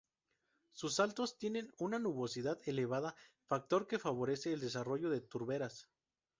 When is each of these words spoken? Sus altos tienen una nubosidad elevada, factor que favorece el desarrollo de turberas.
Sus 0.71 0.99
altos 0.99 1.37
tienen 1.37 1.71
una 1.77 1.99
nubosidad 1.99 2.59
elevada, 2.65 3.13
factor 3.45 3.85
que 3.85 3.99
favorece 3.99 4.51
el 4.51 4.59
desarrollo 4.59 5.11
de 5.11 5.21
turberas. 5.21 5.89